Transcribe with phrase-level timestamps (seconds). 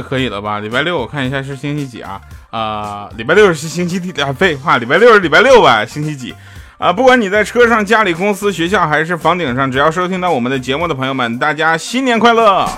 [0.00, 0.60] 可以了吧？
[0.60, 2.20] 礼拜六我看一下是星期几啊？
[2.50, 4.32] 啊，礼拜六是星期几啊？
[4.32, 5.84] 废话，礼拜六是礼拜六吧？
[5.84, 6.34] 星期几？
[6.78, 12.68] 啊，不管你在车上、家里、公司、学校还是房顶上，只要收听到我们的节目的朋友们，大家新年快乐！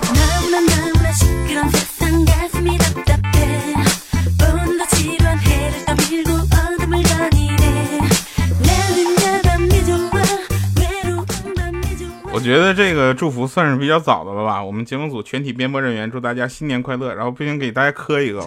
[12.40, 14.64] 我觉得这个祝福算是比较早的了吧？
[14.64, 18.46] 我们节目组全体编播人员祝大家新年快乐，然后不行给大家磕一个吧。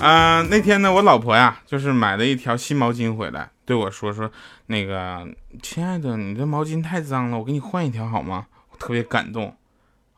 [0.00, 4.30] 啊， 那天呢，我老婆呀，就是买了一条新毛巾回来，对我说说，
[4.64, 5.28] 那个
[5.62, 8.46] 亲爱的，你这毛巾太脏了，我给你换一条好吗？
[8.72, 9.54] 我特别感动，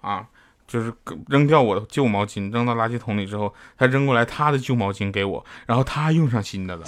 [0.03, 0.25] 啊，
[0.69, 0.93] 就是
[1.27, 6.85] 扔掉我的旧毛巾，扔到垃圾桶里之后，他扔过来他的旧毛巾给我，然后他用上新的了。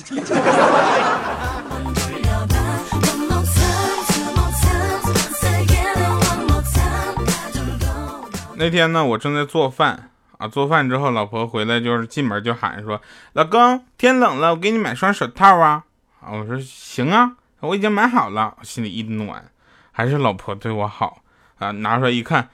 [8.56, 10.10] 那天呢，我正在做饭。
[10.36, 13.00] 啊，做饭之后，老婆回来就是进门就喊说
[13.34, 15.84] ：“老公，天冷了，我给你买双手套啊！”
[16.20, 19.44] 啊，我说行啊，我已经买好了，心里一暖，
[19.92, 21.19] 还是老婆对我好
[21.60, 21.70] 啊。
[21.70, 22.48] 拿出来一看，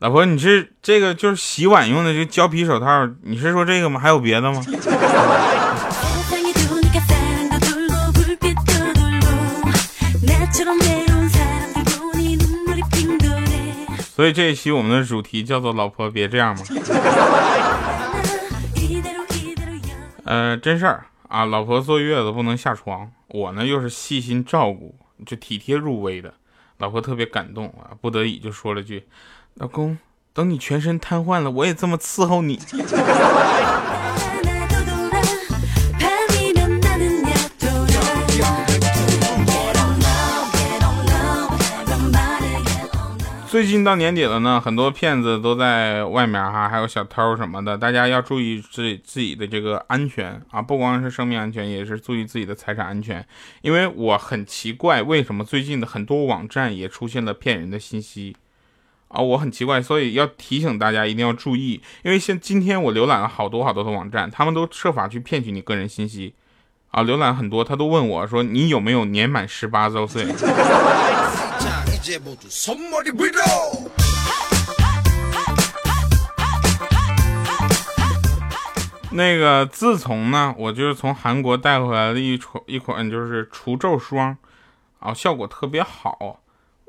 [0.00, 3.98] 老婆，你是这个就是洗碗用的这胶皮手套，你是说这个吗？
[3.98, 4.62] 还有别的吗？
[14.14, 16.62] 所以这一期我们的主题叫做“老婆别这样嘛”。
[20.24, 26.34] 呃，真事儿啊，老婆坐月子不能下床，我呢又是细心照顾，就体贴入微的，
[26.76, 29.06] 老婆特别感动啊，不得已就说了句
[29.56, 29.96] ：“老公，
[30.34, 32.60] 等你全身瘫痪了，我也这么伺候你。”
[43.52, 53.22] 最近到年底了呢，很多骗子都在外面哈，还有小偷什么的，大家要注意自己自己的这个安全啊，不光是生命安全，也是注意自己的财产安全。
[53.60, 58.34] 因为我很奇怪，为什么最近的很多网站也出现了骗人的信息
[59.08, 59.20] 啊？
[59.20, 66.32] 我很奇怪，所以要提醒大家一定要注意，因为现今天我浏览了好多好多的网站，他们都设法去骗取你个人信息
[66.90, 70.24] 啊，浏览很多，他都问我说你有没有年满十八周岁。
[79.12, 84.36] 那个，自从呢，我就是从韩国带回来的一款一款就是除皱霜，
[84.98, 86.40] 啊，效果特别好。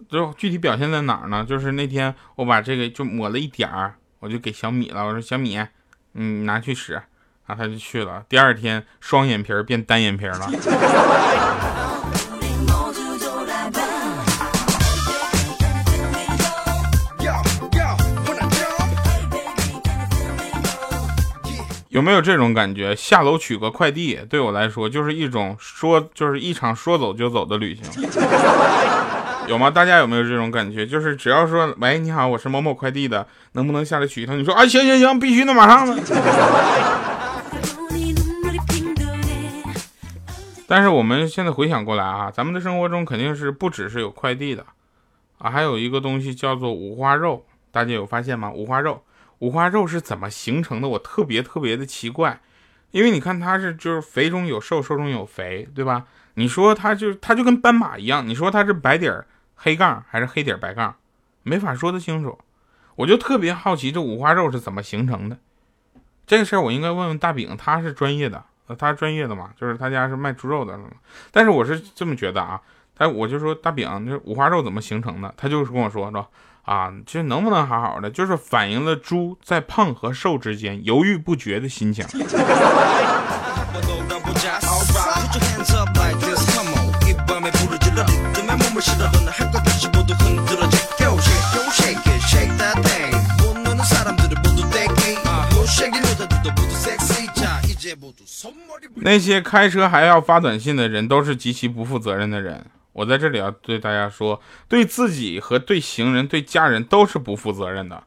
[0.10, 1.46] 就具体表现在哪儿呢？
[1.48, 5.06] 就是那天我把这个就抹了一点儿，我就给小米了。
[5.06, 5.60] 我说小米，
[6.16, 8.26] 嗯拿去使，然后他就去了。
[8.28, 10.50] 第二天双眼皮变单眼皮了。
[21.94, 22.96] 有没有这种感觉？
[22.96, 27.86] 下楼取个快递，对我来说就是一种说，就是一场说走就走的旅行，
[29.48, 29.70] 有吗？
[29.70, 30.88] 大家有没有这种感觉？
[30.88, 34.36] 就是只要说，喂，你好，我是某某快递的，能不能下来取一趟？
[34.36, 36.02] 你说，啊，行行行，必须的，马上的。
[40.68, 44.66] 但是我们现在回想过来啊，咱们的生活中肯定是不只是有快递的，
[45.38, 48.50] 啊，还有一个东西叫做五花肉，大家有发现吗？
[48.52, 49.00] 五花肉。
[49.40, 50.88] 五花肉是怎么形成的？
[50.88, 52.40] 我特别特别的奇怪，
[52.92, 56.06] 因为你看它是就是肥中有瘦，瘦中有肥，对吧？
[56.36, 60.96] 你说它就它就跟斑马一样，你说它是白底儿黑杠还是黑底儿白杠，
[61.44, 62.40] 没法说得清楚。
[62.96, 65.38] 我就特别好奇这五花肉是怎么形成的。
[66.26, 68.44] 这个事儿我应该问问大饼，他是专业的，
[68.78, 70.80] 他专业的嘛，就是他家是卖猪肉的。
[71.32, 72.62] 但是我是这么觉得啊，
[72.96, 75.34] 他我就说大饼，这五花肉怎么形成的？
[75.36, 76.26] 他就是跟我说说。
[76.64, 78.10] 啊，这能不能好好的？
[78.10, 82.06] 就是反映了猪在胖和瘦之间犹豫不决的心情。
[98.96, 102.66] 那些开车还要发短信的人，都是极其不负责任的人。
[102.94, 108.04] 我在这里要对大家说，对自己和对行人、对家人都是不负责任的。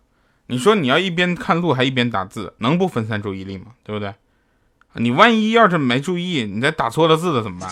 [0.46, 3.66] 你说你要一边看路还一边打字，能不分散注意力吗？
[3.84, 4.14] 对不对？
[4.94, 7.70] 你万一要是没注意，你再打错了字了怎么办？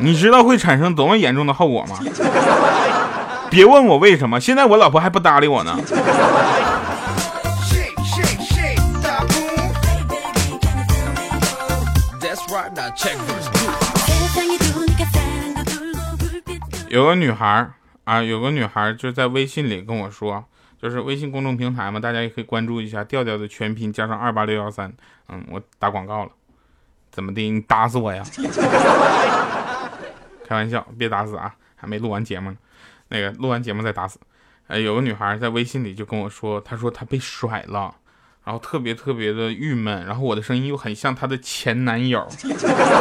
[0.00, 1.98] 你知道会产生多么严重的后果吗？
[3.48, 5.78] 别问我为什么，现在我老婆还不搭理我呢。
[16.92, 17.70] 有个女孩
[18.04, 20.44] 啊，有个女孩就在微信里跟我说，
[20.78, 24.92] 就是微信公众平台嘛，大家也可以关注一下调调的全拼加上二八六幺三。
[25.30, 26.30] 嗯，我打广告了，
[27.10, 27.50] 怎么的？
[27.50, 28.22] 你打死我呀？
[30.46, 31.54] 开玩笑，别打死啊！
[31.76, 32.58] 还没录完节目呢，
[33.08, 34.20] 那个录完节目再打死。
[34.66, 37.94] 哎，有个女孩在微信里就跟我说，她说她被甩了，
[38.44, 42.28] 然后特别特别的郁闷，然后我的声音又很像她的前男友，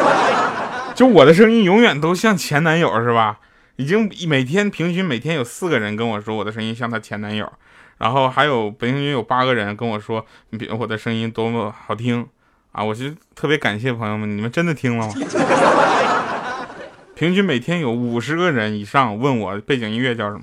[0.96, 3.40] 就我的声音永远都像前男友是吧？
[3.82, 7.52] 已经每天平均每天有四个人跟我说我的声音像她前男友。
[7.98, 10.26] 然后还有平均有八个人跟我说，
[10.58, 12.28] 比我的声音多么好听
[12.72, 12.84] 啊！
[12.84, 13.06] 我就
[13.36, 15.14] 特别感谢朋友们，你们真的听了吗？
[17.14, 20.42] 平均每天有五十个人以上问我背景音乐叫什么。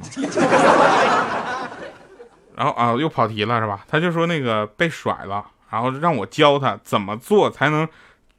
[2.55, 3.85] 然后啊，又跑题了是吧？
[3.89, 7.89] 他就说那个被甩了，然后让我教他怎么做才能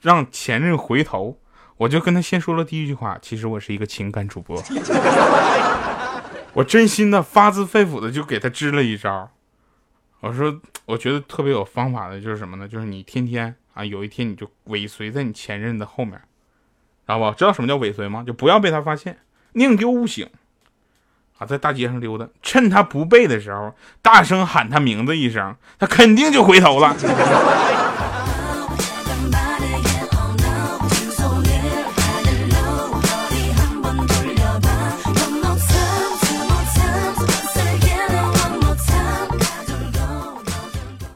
[0.01, 1.38] 让前任回头。
[1.80, 4.62] 我就跟他先说了第一句话，其实我是一个情感主播。
[6.52, 9.30] 我真心的发自肺腑的就给他支了一招，
[10.20, 12.68] 我说我觉得特别有方法的就是什么呢？
[12.68, 16.20] 就是你天天啊，有一天你就尾随在你前任的后面，知
[17.06, 17.31] 道不？
[17.38, 18.25] 知道什么叫尾随吗？
[18.28, 19.20] 就不要被他发现，
[19.54, 20.28] 宁丢勿醒
[21.38, 26.94] 啊，在大街上溜达，趁他不备的时候，大声喊他名字一声，他肯定就回头了。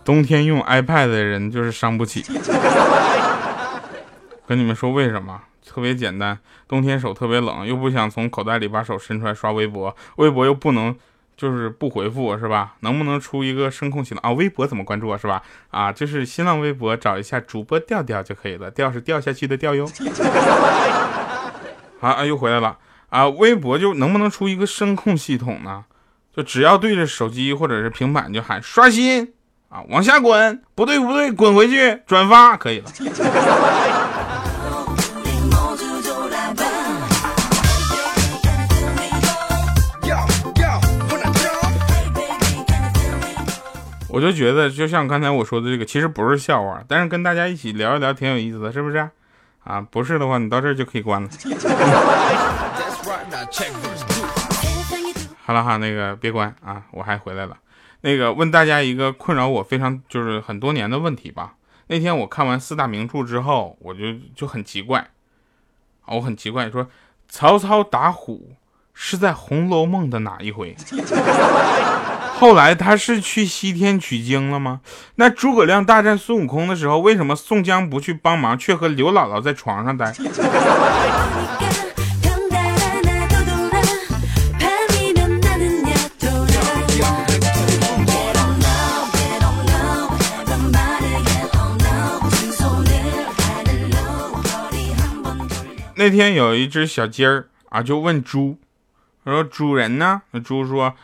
[0.04, 2.24] 冬天用 iPad 的人就是伤不起。
[4.46, 5.42] 跟你们说为什么？
[5.66, 10.96] 特别简单，冬天手特别冷，又不想从口袋里把手伸出来刷微博，微博又不能
[11.36, 12.76] 就是不回复，是吧？
[12.82, 14.32] 能不能出一个声控系统啊？
[14.34, 15.42] 微博怎么关注我是吧？
[15.72, 19.90] 啊，就是新浪微博找一下主播调调就可以了，调是掉下去的调哟。
[22.02, 22.78] 啊，又回来了
[23.10, 23.28] 啊！
[23.30, 25.86] 微博就能不能出一个声控系统呢？
[26.36, 29.34] 就只要对着手机或者是平板就喊刷新。
[29.74, 30.62] 啊，往下滚！
[30.76, 32.86] 不对，不对，滚回去，转发可以了。
[44.10, 49.10] 我就觉得，就像刚才我说的这个，其实不是笑话，但是跟大家一起聊一聊挺有意思的，是不是？
[49.64, 51.28] 啊，不是的话，你到这儿就可以关了。
[55.44, 57.58] 好了哈，那个别关啊，我还回来了。
[58.06, 61.56] 那个问大家一个困扰我非常就是很多年的问题吧。
[61.88, 65.08] 那天我看完四大名著之后，我就就很奇怪，
[66.06, 66.88] 我很奇怪，说
[67.30, 68.52] 曹操打虎
[68.94, 70.76] 是在《红楼梦》的哪一回？
[72.36, 74.82] 后来他是去西天取经了吗？
[75.16, 80.14] 那诸葛亮大战孙悟空的时候，为什么宋江不去帮忙，却和刘姥姥在床上待？
[96.04, 98.58] 那天有一只小鸡儿啊，就问猪，
[99.24, 100.96] 他说：“主人呢？”那猪说：“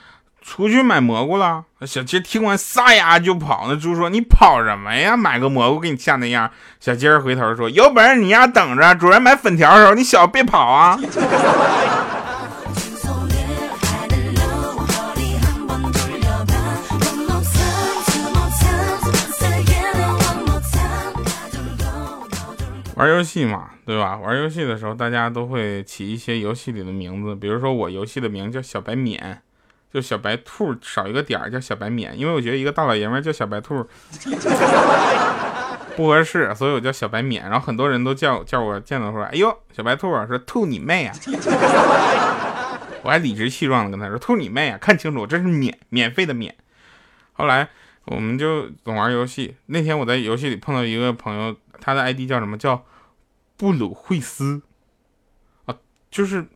[0.43, 3.67] 出去买蘑菇了。”那小鸡听完撒丫就跑。
[3.69, 5.15] 那猪说：“你跑什么呀？
[5.15, 10.99] 买个蘑菇给你吓那样。”小鸡儿回头说：“有本事你丫等着，主人买粉条的时候，你小别跑啊！”
[22.95, 24.17] 玩游戏嘛，对吧？
[24.17, 29.41] 玩游戏的时候，大家都会起一些游戏里的名字，比如说我游戏的名字叫小白免，
[29.91, 33.83] 就小白兔少一个点叫小白免，因为我觉得一个大老爷们叫小白兔
[35.95, 37.49] 不合适，所以我叫小白免。
[37.49, 41.15] 然后很多人都叫叫我见到说，哎呦，小白兔啊，说兔你妹啊！
[43.01, 44.77] 我还理直气壮的跟他说，兔你妹啊！
[44.79, 46.53] 看清楚，这是免免费的免。
[47.33, 47.67] 后来
[48.05, 49.55] 我们就总玩游戏。
[49.65, 51.55] 那天我在游戏里碰到一个朋友。
[51.81, 52.57] 他的 ID 叫什么？
[52.57, 52.83] 叫
[53.59, 54.61] 布鲁惠斯
[55.65, 55.75] 啊，
[56.09, 56.47] 就是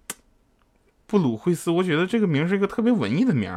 [1.06, 1.70] 布鲁惠斯。
[1.70, 3.52] 我觉得这个名是一个特别文艺的名，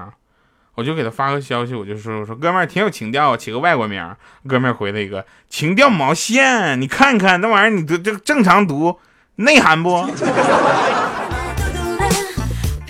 [0.74, 4.16] 我就给他发个消息，我就说：“我说哥们儿挺有情调啊，起个外国名。”
[4.48, 6.80] 哥们儿回了一个：“情调毛线？
[6.80, 8.98] 你看看那玩意儿，你读这正常读，
[9.36, 10.04] 内涵不？”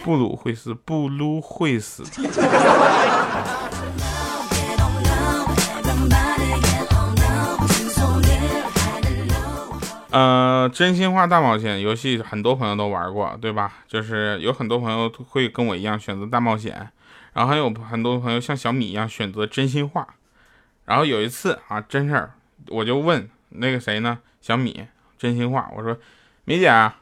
[0.03, 2.03] 布鲁惠斯，布鲁惠斯。
[10.17, 13.71] 呃，真心话大冒险游戏很多朋友都玩过，对吧？
[13.87, 16.89] 就是有很多朋友会跟我一样选择大冒险，
[17.35, 20.09] 然后还有很多朋友像小米一样选择真心话。
[20.87, 22.31] 然后有一次啊，真事儿，
[22.69, 24.17] 我就问那个谁呢？
[24.41, 24.87] 小米，
[25.19, 25.95] 真心话，我说，
[26.47, 26.93] 米姐，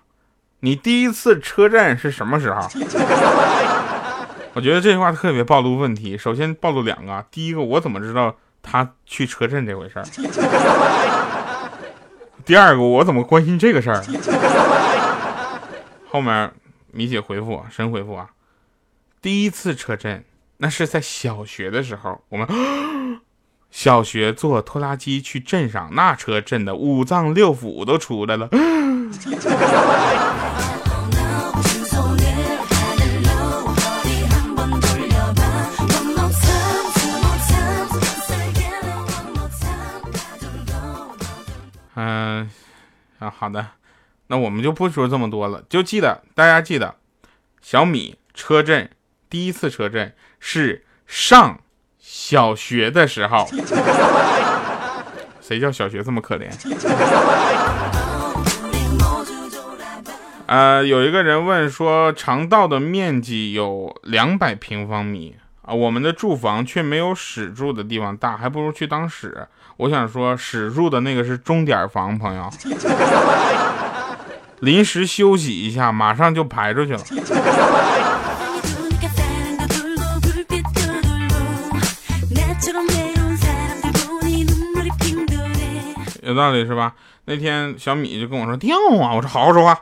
[0.59, 2.63] 你第一次车站是什么时候？
[4.55, 6.19] 我觉得这句话特别暴露问题。
[6.19, 10.05] 首先暴露两个，第一个我怎么知道他去车震这回事儿？
[12.45, 14.03] 第二个我怎么关心这个事儿？
[16.11, 16.53] 后面
[16.93, 18.29] 米姐回复神回复啊，
[19.23, 20.23] 第一次车震
[20.59, 22.47] 那是在小学的时候，我们
[23.71, 28.49] 小学坐拖拉机去镇上，那车震的五脏六腑都出来了。
[43.37, 43.67] 好的，
[44.29, 46.95] 那我们就不说这么多了，就记得大家记得，
[47.61, 48.91] 小米车震
[49.29, 51.61] 第一次车震是上
[51.99, 53.47] 小学的时候，
[55.43, 56.49] 谁叫小学这么可怜？
[60.47, 69.47] 呃，有一个人问说，肠道的面积有两百平方米啊，我们的住房却没有屎住的地方大，还不如去当屎。
[69.79, 72.51] 我想说，屎住的那个是钟点房，朋友，
[74.61, 77.01] 临时休息一下，马上就排出去了。
[86.23, 86.95] 有道理是吧？
[87.27, 89.79] 那天小米就跟我说跳啊，我说好好说话。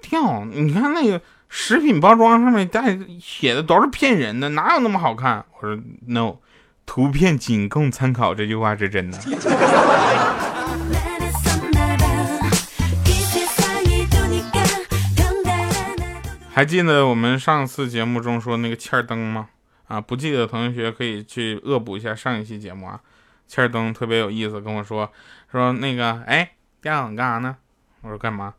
[0.00, 1.20] 跳，你看那个
[1.52, 5.44] 食品包装上面带写的都是骗人的，哪有那么好看？
[5.58, 5.76] 我说
[6.06, 6.36] no，
[6.86, 9.18] 图片仅供参考，这句话是真的。
[16.52, 19.48] 还记得我们上次节目中说那个欠灯吗？
[19.88, 23.00] 啊，不记得同学可以去恶补一下上一期节目啊。
[23.48, 25.10] 欠灯特别有意思，跟我说
[25.50, 27.56] 说那个，哎，调你干啥呢？
[28.02, 28.54] 我说干嘛？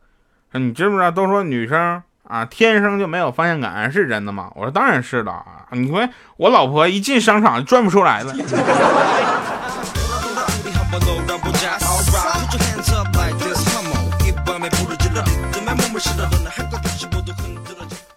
[0.52, 1.10] 你知不知道？
[1.10, 4.52] 都说女生啊，天生就没有方向感，是真的吗？
[4.56, 5.68] 我说当然是的啊！
[5.72, 8.34] 你说我老婆一进商场就转不出来了。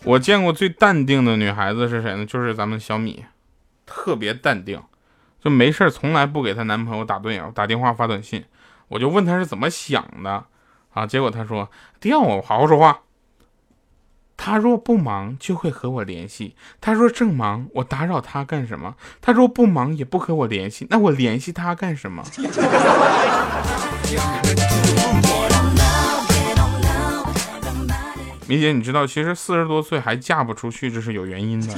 [0.04, 2.26] 我见过最淡定的女孩子是谁呢？
[2.26, 3.24] 就是咱们小米，
[3.86, 4.80] 特别淡定，
[5.42, 8.44] 就没事从来不给她男朋友打对打电话发短信。
[8.88, 10.44] 我就问她是怎么想的。
[10.92, 11.06] 啊！
[11.06, 11.68] 结果她说
[11.98, 13.00] ：“调我好好说话。
[14.36, 18.94] 他若不忙，就会和我联系；他若正忙，我打扰他干什么？
[19.22, 22.22] 他若不忙，也不和我联系，那我联系他干什么？”
[28.46, 31.72] 米姐，你知道，其实四十多岁还嫁不出去，这是有原因的。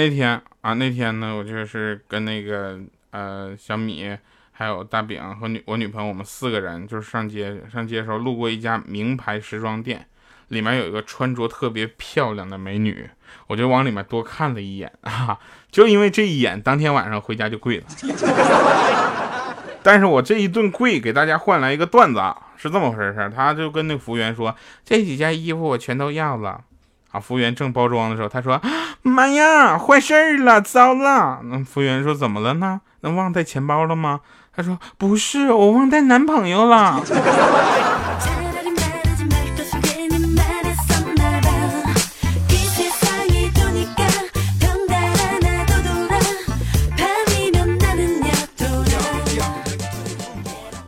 [0.00, 2.80] 那天啊，那天呢，我就是跟那个
[3.10, 4.16] 呃小米，
[4.50, 10.06] 还有大饼和女我女朋友，我们四个人就是上街上街的时候，路过一家名牌时装店，
[10.48, 13.10] 里面有一个穿着特别漂亮的美女，
[13.48, 15.38] 我就往里面多看了一眼 啊，
[15.70, 17.84] 就因为这一眼，当天晚上回家就跪了。
[19.84, 26.64] 但是我这一顿跪给大家换来一个段子啊，是这么回事儿他就跟那服务员说，这几件衣服我全都要了。
[27.12, 27.18] 啊！
[27.18, 28.60] 服务员正包装的时候，他说
[29.02, 32.80] ：“妈呀，坏事儿了，糟了！”那服务员说：“怎么了呢？
[33.00, 34.20] 那忘带钱包了吗？”
[34.54, 37.02] 他说：“不是，我忘带男朋友了。”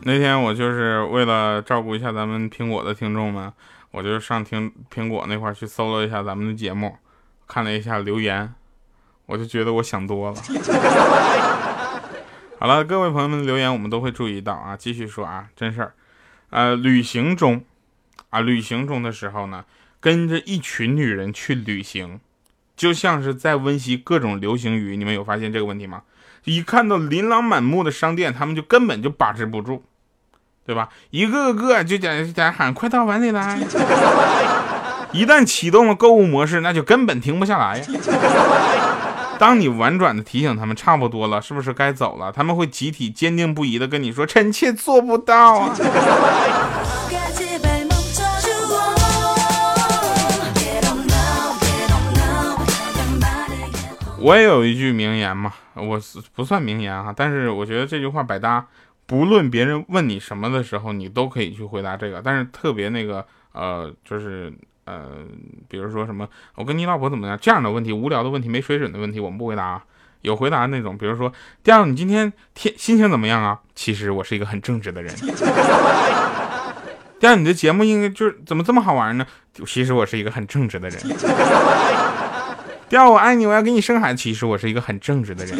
[0.05, 3.51] 那天我就是为了照顾一下咱们苹果的听众们。
[3.93, 6.97] 我就上听苹果那块去搜了一下咱们的节目，
[7.47, 8.51] 看了一下留言，
[9.27, 10.37] 我就觉得我想多了。
[12.57, 14.75] 好了，各位朋友们留言我们都会注意到啊。
[14.75, 15.93] 继续说啊，真事儿，
[16.49, 17.63] 呃，旅行中
[18.31, 19.63] 啊，旅行中的时候呢，
[19.99, 22.19] 跟着一群女人去旅行，
[22.75, 24.97] 就像是在温习各种流行语。
[24.97, 26.01] 你们有发现这个问题吗？
[26.45, 29.83] 一看到琳琅满目的商店，他们就根本就把持不住。
[30.65, 30.89] 对吧？
[31.09, 33.59] 一个个就在在喊快到碗里来，
[35.11, 37.85] 一旦启动了购物模式，那就根本停不下来。
[39.39, 42.31] 当你婉转的提醒他们差不多了，是不是该走了？
[42.31, 45.75] 他们会集体坚定不移的跟你说：“臣妾做不到啊。”
[54.19, 58.65] 我也有一句名言嘛，我是不算名言哈，但是我觉得这句话百搭。
[59.05, 62.21] 不论别人问你什么的时候，你都可以去回答这个。
[62.23, 64.51] 但是特别那个呃，就是
[64.85, 65.09] 呃，
[65.67, 69.65] 比如说什么我跟你老婆怎么样这样的问题，无聊的问题，没水准的问题，我们不回答。
[69.65, 69.83] 啊
[70.23, 71.29] 有回答那种，比如说
[71.65, 73.59] 第二，你今天天心情怎么样啊？
[73.75, 75.13] 其实我是一个很正直的人。
[77.19, 79.27] 第二，你的节目应该就是怎么这么好玩呢？
[79.65, 80.97] 其实我是一个很正直的人。
[82.87, 84.17] 第二，我爱你，我要给你生孩子。
[84.17, 85.57] 其实我是一个很正直的人。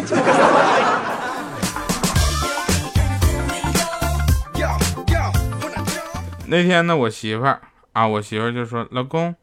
[6.54, 7.60] 那天呢，我媳妇儿
[7.94, 9.36] 啊，我媳妇儿就说：“老公，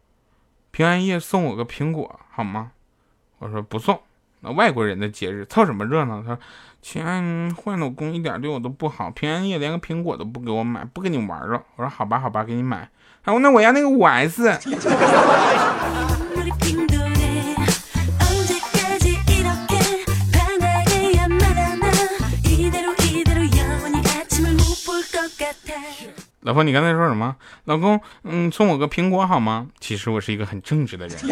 [0.71, 2.71] 平安夜送我个苹果好吗？”
[3.41, 4.01] 我说：“不送。”
[4.43, 6.21] 那外国人的节日凑什么热闹？
[6.23, 6.39] 她说
[6.81, 12.89] ：“亲爱的，坏老公一点对我都不好，平安夜连个苹果都不给我买，不跟你玩了。”我说：“好吧，好吧，给你买。”
[13.25, 14.45] 她说：“那我要那个五 S。
[26.43, 27.37] ”老婆，你刚才说什么？
[27.65, 29.67] 老公，嗯，送我个苹果好吗？
[29.79, 31.19] 其实我是一个很正直的人。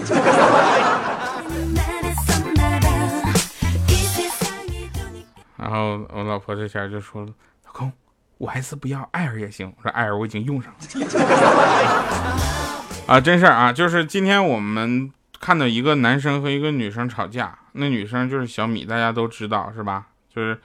[5.57, 7.33] 然后我老婆这前就说了
[7.65, 7.91] ：“老公，
[8.37, 10.79] 我还是不要，爱尔也行。”我说：“爱尔我已经用上了。
[13.09, 15.11] ”啊，真事儿啊，就是今天我们
[15.41, 20.09] 看到一个男生和一个女生吵架，那女生就是小米，大家都知道是吧？
[20.29, 20.61] 就是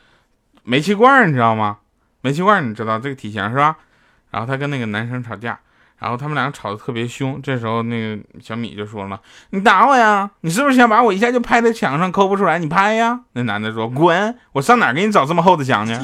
[0.63, 1.77] 煤气罐，你知道吗？
[2.19, 3.77] 煤气罐你知道这个体型是吧？
[4.33, 5.59] 然后他跟那个男生吵架，
[5.99, 7.39] 然后他们两个吵得特别凶。
[7.43, 9.21] 这时候那个小米就说了
[9.51, 10.27] ：“你打我呀？
[10.41, 12.57] 你是不是想把我一下就拍在墙上抠不出来？
[12.57, 14.35] 你拍呀！”那男的说：“滚！
[14.53, 15.93] 我上哪给你找这么厚的墙去？”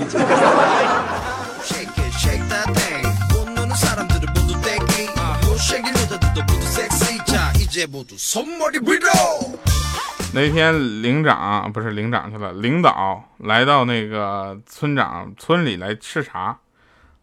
[10.32, 16.56] 那天领长不是领长去了，领导来到那个村长村里来视察。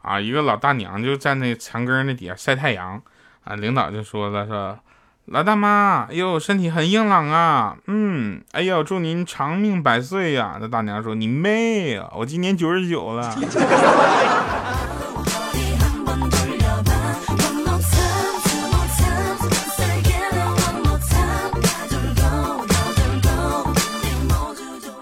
[0.06, 3.02] 啊，一个老大娘就在那墙根那底下晒太阳，
[3.42, 4.78] 啊，领导就说了说，
[5.24, 10.58] 老大妈，哎呦，身体很硬朗啊，嗯，哎呦，祝您长命百岁呀。
[10.60, 13.34] 那大娘说，你妹呀，我今年九十九了。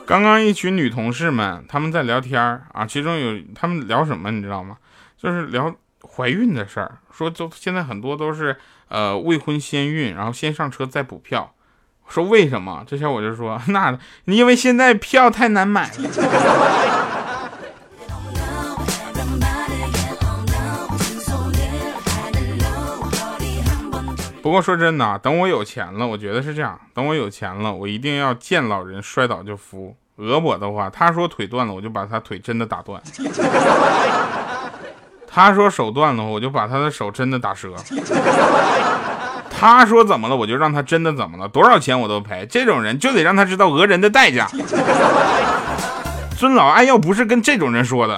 [0.06, 2.40] 刚刚一群女同事们，他们在聊天
[2.72, 4.76] 啊，其中有他们聊什么，你知道吗？
[5.24, 5.74] 就是聊
[6.06, 8.54] 怀孕的事儿，说就现在很多都是
[8.88, 11.54] 呃未婚先孕，然后先上车再补票。
[12.06, 12.84] 说为什么？
[12.86, 15.94] 这下我就说， 那因为现在票太难买了。
[24.42, 29.96] 不过说真的，等我有钱了，我觉得是这样，等我有钱了，我一定要见老人摔倒就扶。
[30.16, 33.02] 讹我的话，他说腿断了，我就把他腿真的打断。
[35.34, 37.74] 他说手断了，我就把他的手真的打折。
[39.50, 42.46] 他说怎么了，我就让他真的怎么了，多少钱我都赔。
[42.48, 44.48] 这种人就得让他知道讹人的代价。
[46.38, 48.16] 尊老爱幼不是跟这种人说的。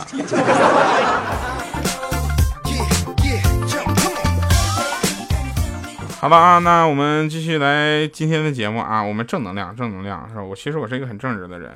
[6.20, 10.42] 好吧啊，那我们继续来今天的节目啊，我们正能量，正能量是吧？
[10.42, 11.72] 我其实我是一个很正直的人。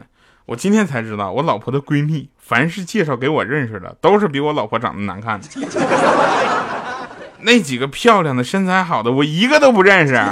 [0.51, 5.47] 我今天才知道，我老婆的闺蜜，凡是介绍给我认识的，都是比我老婆长得难看的。
[7.43, 10.17] 那几个漂亮的、身材好的，我一个都不认识。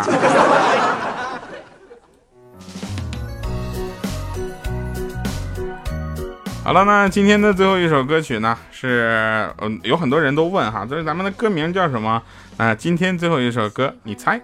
[6.64, 12.20] 好了，那今天的最后一首歌曲呢，是嗯，有很多人都问哈，就是咱们的歌名叫什么
[12.56, 12.74] 啊？
[12.74, 14.40] 今天最后一首歌，你猜？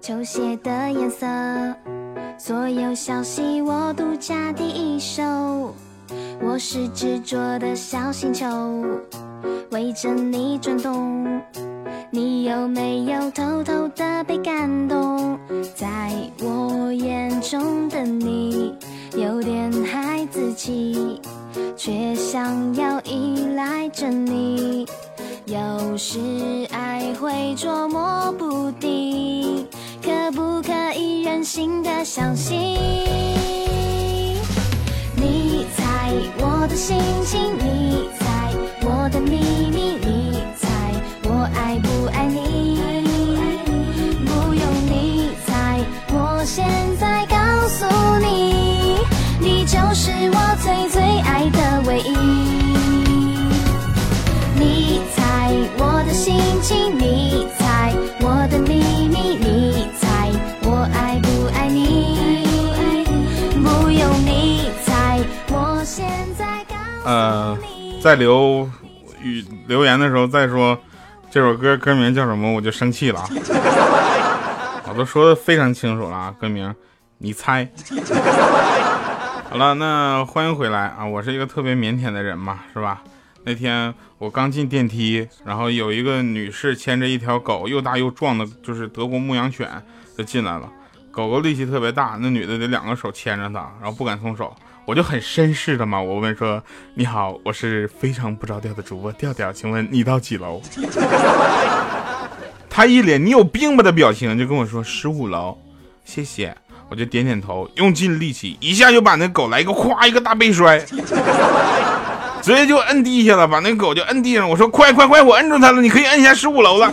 [0.00, 1.26] 球鞋的颜色。
[2.36, 5.22] 所有消息我独家第一手，
[6.42, 8.46] 我是执着的小星球，
[9.70, 11.40] 围着你转动。
[12.10, 15.38] 你有没有偷偷的被感动？
[15.74, 18.74] 在我眼中的你，
[19.16, 21.20] 有点孩子气，
[21.76, 24.86] 却想要依赖着你。
[25.46, 26.18] 有时
[26.72, 29.13] 爱会捉摸不定。
[31.34, 32.56] 真心的相信？
[35.16, 39.73] 你猜我的心情，你猜我的秘密，
[68.04, 68.70] 呃，在留
[69.22, 70.78] 语留言的时候再说
[71.30, 73.28] 这首歌歌名叫什么，我就生气了啊！
[74.86, 76.72] 我都说的非常清楚了啊，歌名
[77.16, 77.66] 你猜。
[79.48, 81.04] 好了，那欢迎回来啊！
[81.06, 83.02] 我是一个特别腼腆的人嘛，是吧？
[83.44, 89.66] 那天我刚进电梯，然后有一个女士牵着一条狗，又大又壮的，就是德国牧羊犬，
[90.16, 90.70] 就进来了。
[91.10, 94.54] 狗狗力气特别大，那女的得两个手牵着它，然后不敢松手。
[94.86, 96.62] 我就很绅士的嘛，我问说
[96.94, 100.60] ：“你好，我是非常不着调的主播调调，请问你到几楼？”
[102.68, 105.56] 他一脸“你有病吧”的表情，就跟我说：“十五楼，
[106.04, 106.54] 谢谢。”
[106.90, 110.78] 我就点点头，用尽力气，一下就把那狗来一个咵一个大背摔。
[112.42, 114.46] 直接就摁地下了，把那狗就摁地上。
[114.46, 116.92] 我说快快快，我摁住它了，你可以摁下十五楼了。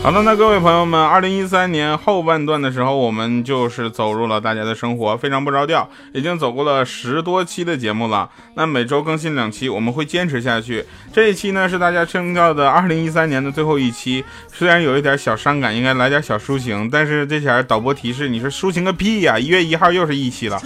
[0.00, 8.30] 好的，那各位朋友们，二零一三年后半段的时候，我们就是走入了大家的生活，非常不着调，已经走过了十多期的节目了。
[8.54, 10.82] 那每周更新两期，我们会坚持下去。
[11.12, 19.38] 这一期呢是大家听到的二零一三年的最后一期，虽然有一点小伤感，应该来点小抒情，但是这前导播提示，你说抒情个屁呀！
[19.38, 20.58] 一月一号又是一期了，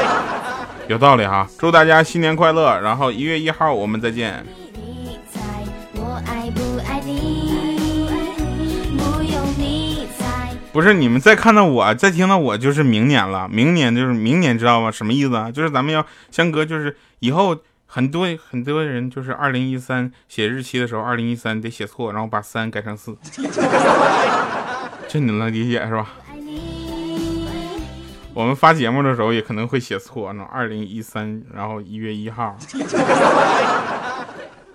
[0.86, 1.48] 有道理哈。
[1.58, 4.44] 祝大家新年快乐，然后一月一号我们再见。
[10.72, 13.48] 不是你们再看到我，再听到我就是明年了。
[13.48, 14.88] 明年就是明年，知道吗？
[14.90, 15.50] 什么意思啊？
[15.50, 23.16] 就是咱们要相隔，就是以后很多很多人就是二零一三写日期的时候，二零一三得写错，然后把三改成四。
[25.08, 26.06] 这你能理解是吧？
[28.32, 32.56] 我们发节目的时候也可能会写错，那二零一三，然后一月一号。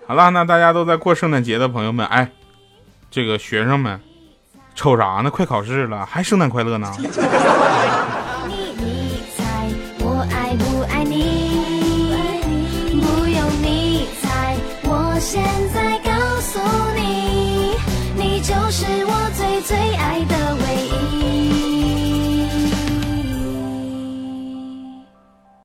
[0.06, 2.30] 好了，那大家都在过圣诞节的朋友们，哎，
[3.10, 3.98] 这个学生们。
[4.76, 5.32] 瞅啥呢？
[5.32, 6.92] 快考试了，还圣诞快乐呢！